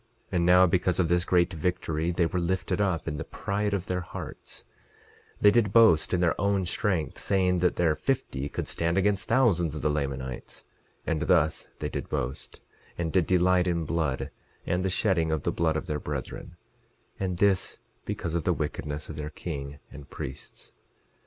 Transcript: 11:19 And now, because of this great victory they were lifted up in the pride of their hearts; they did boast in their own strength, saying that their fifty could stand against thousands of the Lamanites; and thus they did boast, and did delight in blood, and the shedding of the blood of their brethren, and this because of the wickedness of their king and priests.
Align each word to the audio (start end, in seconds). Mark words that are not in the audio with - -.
11:19 0.29 0.29
And 0.31 0.45
now, 0.47 0.65
because 0.65 0.99
of 0.99 1.09
this 1.09 1.23
great 1.25 1.53
victory 1.53 2.09
they 2.09 2.25
were 2.25 2.39
lifted 2.39 2.81
up 2.81 3.07
in 3.07 3.17
the 3.17 3.23
pride 3.23 3.71
of 3.71 3.85
their 3.85 4.01
hearts; 4.01 4.63
they 5.39 5.51
did 5.51 5.71
boast 5.71 6.11
in 6.11 6.21
their 6.21 6.33
own 6.41 6.65
strength, 6.65 7.19
saying 7.19 7.59
that 7.59 7.75
their 7.75 7.95
fifty 7.95 8.49
could 8.49 8.67
stand 8.67 8.97
against 8.97 9.27
thousands 9.27 9.75
of 9.75 9.83
the 9.83 9.91
Lamanites; 9.91 10.65
and 11.05 11.21
thus 11.21 11.67
they 11.77 11.87
did 11.87 12.09
boast, 12.09 12.61
and 12.97 13.11
did 13.13 13.27
delight 13.27 13.67
in 13.67 13.85
blood, 13.85 14.31
and 14.65 14.83
the 14.83 14.89
shedding 14.89 15.31
of 15.31 15.43
the 15.43 15.51
blood 15.51 15.75
of 15.77 15.85
their 15.85 15.99
brethren, 15.99 16.57
and 17.19 17.37
this 17.37 17.77
because 18.03 18.33
of 18.33 18.43
the 18.43 18.53
wickedness 18.53 19.07
of 19.07 19.17
their 19.17 19.29
king 19.29 19.77
and 19.91 20.09
priests. 20.09 20.73